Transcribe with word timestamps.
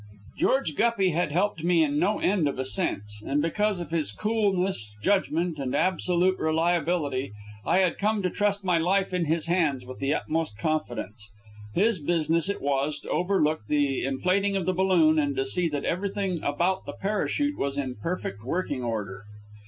George 0.35 0.73
Guppy 0.73 1.11
had 1.11 1.31
helped 1.31 1.63
me 1.63 1.83
in 1.83 1.99
no 1.99 2.17
end 2.17 2.47
of 2.47 2.57
ascents, 2.57 3.21
and 3.23 3.39
because 3.39 3.79
of 3.79 3.91
his 3.91 4.11
coolness, 4.11 4.89
judgment 5.03 5.59
and 5.59 5.75
absolute 5.75 6.39
reliability 6.39 7.33
I 7.67 7.81
had 7.81 7.99
come 7.99 8.23
to 8.23 8.31
trust 8.31 8.63
my 8.63 8.79
life 8.79 9.13
in 9.13 9.25
his 9.25 9.45
hands 9.45 9.85
with 9.85 9.99
the 9.99 10.15
utmost 10.15 10.57
confidence. 10.57 11.29
His 11.75 11.99
business 11.99 12.49
it 12.49 12.63
was 12.63 12.97
to 13.01 13.09
overlook 13.11 13.67
the 13.67 14.03
inflating 14.03 14.57
of 14.57 14.65
the 14.65 14.73
balloon, 14.73 15.19
and 15.19 15.35
to 15.35 15.45
see 15.45 15.69
that 15.69 15.85
everything 15.85 16.41
about 16.41 16.87
the 16.87 16.93
parachute 16.93 17.59
was 17.59 17.77
in 17.77 17.93
perfect 18.01 18.43
working 18.43 18.81
order. 18.83 19.25